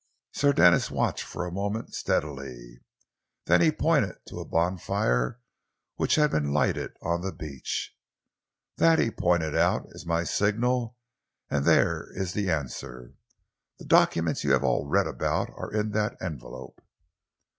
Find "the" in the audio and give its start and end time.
7.21-7.31, 12.33-12.49, 13.77-13.85